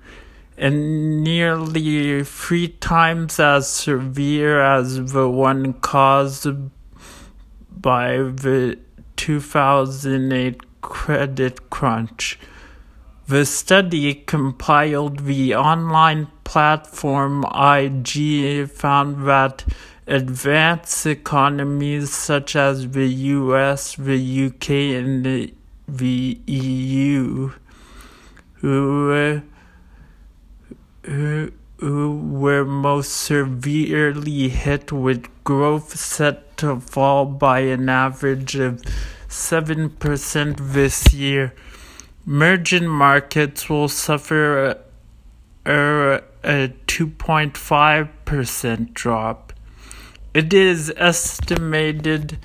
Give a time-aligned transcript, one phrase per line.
[0.58, 6.48] and nearly three times as severe as the one caused
[7.70, 8.80] by the
[9.18, 12.40] 2008 credit crunch.
[13.28, 19.64] The study compiled the online platform IG found that
[20.08, 25.54] advanced economies such as the US, the UK, and the,
[25.88, 27.52] the EU,
[28.56, 29.42] who,
[31.04, 38.82] who, who were most severely hit with growth set to fall by an average of
[39.28, 41.54] 7% this year.
[42.28, 44.78] Emerging markets will suffer a,
[45.66, 49.51] a, a 2.5% drop.
[50.34, 52.38] It is estimated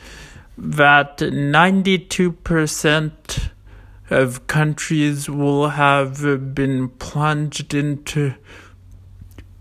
[0.58, 3.50] that 92%
[4.10, 8.34] of countries will have been plunged into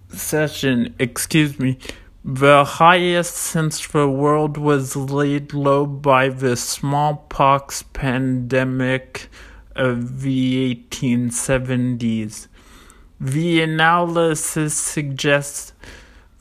[0.09, 1.77] recession, excuse me,
[2.23, 9.29] the highest since the world was laid low by the smallpox pandemic
[9.75, 12.47] of the 1870s.
[13.19, 15.73] The analysis suggests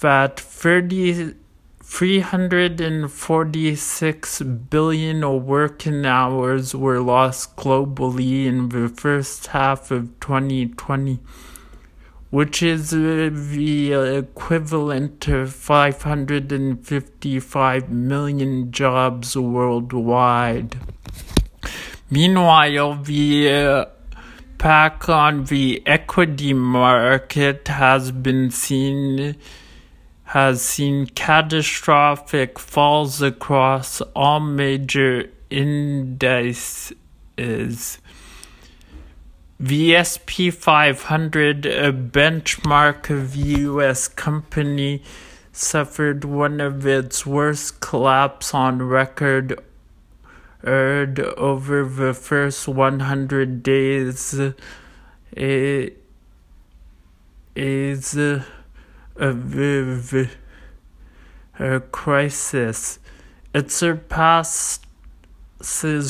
[0.00, 1.34] that 30
[1.94, 11.20] 346 billion working hours were lost globally in the first half of 2020,
[12.30, 20.76] which is the equivalent to 555 million jobs worldwide.
[22.10, 23.84] Meanwhile, the uh,
[24.58, 29.36] pack on the equity market has been seen
[30.34, 36.92] has seen catastrophic falls across all major indices.
[39.60, 44.08] The S&P 500, a benchmark of U.S.
[44.08, 45.04] company,
[45.52, 49.62] suffered one of its worst collapse on record
[50.64, 54.34] over the first 100 days.
[55.30, 56.02] It
[57.54, 58.18] is
[59.16, 60.28] a,
[61.58, 62.98] a crisis.
[63.54, 64.80] It surpasses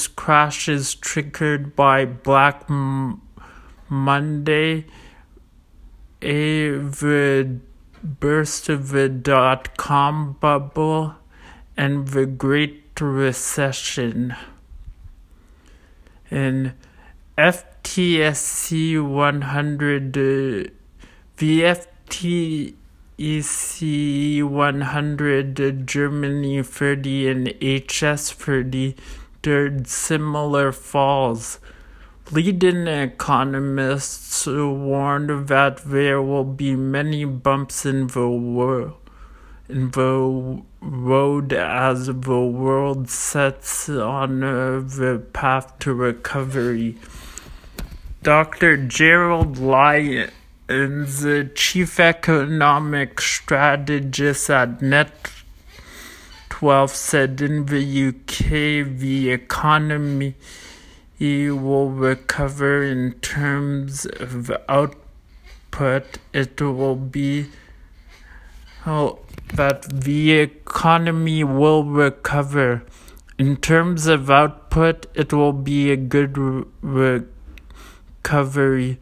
[0.08, 2.68] crashes triggered by Black
[3.88, 4.86] Monday,
[6.22, 6.78] a
[8.02, 11.14] burst of the dot com bubble,
[11.76, 14.34] and the Great Recession.
[16.30, 16.72] And
[17.36, 20.70] FTSE 100, uh,
[21.36, 22.74] the FTSE
[23.18, 28.96] EC100 Germany 30 and HS30
[29.44, 31.58] entered similar falls.
[32.32, 38.96] Leading economists warned that there will be many bumps in the world.
[39.68, 46.96] In the road as the world sets on uh, the path to recovery.
[48.22, 48.78] Dr.
[48.78, 50.30] Gerald Lyon
[50.66, 55.12] the chief economic strategist at Net
[56.48, 60.34] 12 said in the UK the economy
[61.20, 66.18] will recover in terms of output.
[66.32, 67.46] It will be
[68.86, 69.18] oh,
[69.54, 72.84] that the economy will recover.
[73.38, 76.64] In terms of output, it will be a good re-
[78.22, 78.98] recovery.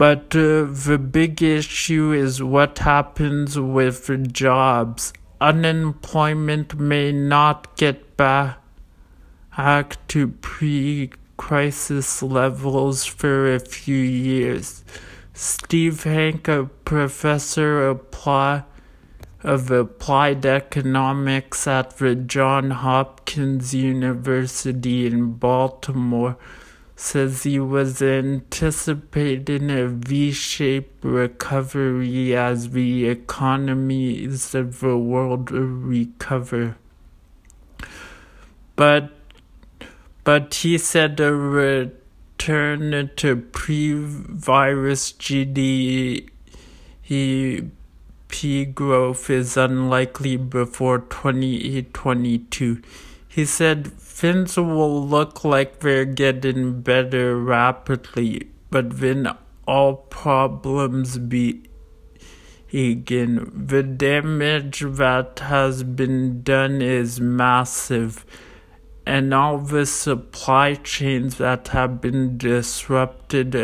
[0.00, 5.12] But uh, the big issue is what happens with jobs.
[5.42, 8.56] Unemployment may not get back
[10.08, 14.86] to pre crisis levels for a few years.
[15.34, 17.86] Steve Hanke, a professor
[19.44, 26.38] of applied economics at the Johns Hopkins University in Baltimore,
[27.00, 36.76] says he was anticipating a V-shaped recovery as the economies of the world recover.
[38.76, 39.12] But
[40.24, 46.28] but he said a return to pre-virus GDP
[48.74, 52.82] growth is unlikely before 2022.
[53.32, 59.28] He said things will look like they're getting better rapidly, but then
[59.68, 61.68] all problems begin.
[62.72, 68.26] The damage that has been done is massive,
[69.06, 73.54] and all the supply chains that have been disrupted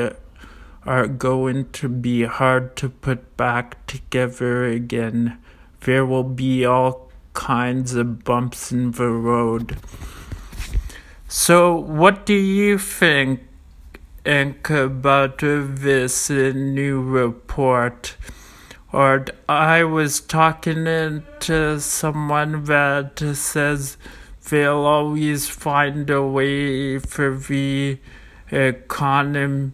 [0.84, 5.38] are going to be hard to put back together again.
[5.80, 7.05] There will be all
[7.36, 9.76] kinds of bumps in the road.
[11.28, 13.40] So, what do you think,
[14.24, 18.16] about this new report?
[18.92, 20.84] Or I was talking
[21.40, 23.96] to someone that says
[24.48, 27.98] they'll always find a way for the
[28.50, 29.72] economy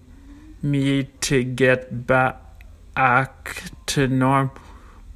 [1.20, 4.50] to get back to norm.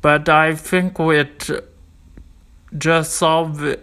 [0.01, 1.51] But I think with
[2.79, 3.83] just solve it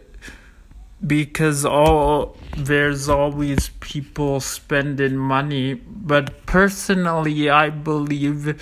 [1.05, 5.73] because all there's always people spending money.
[5.73, 8.61] But personally i believe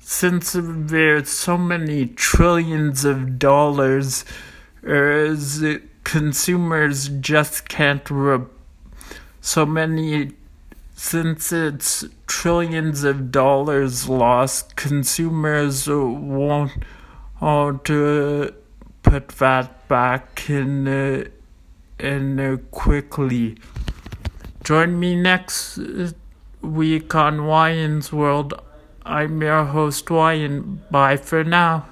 [0.00, 4.24] since there's so many trillions of dollars
[4.82, 5.62] as
[6.02, 8.46] consumers just can't re-
[9.40, 10.32] so many
[10.96, 16.84] since it's trillions of dollars lost consumers won't uh,
[17.40, 18.52] want to
[19.10, 21.24] put that back in uh,
[21.98, 23.56] in uh, quickly.
[24.62, 26.12] Join me next uh,
[26.62, 28.54] week on Wyann's World.
[29.04, 30.78] I'm your host Wyan.
[30.92, 31.86] Bye for now.